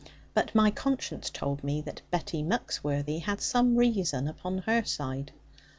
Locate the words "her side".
4.65-5.31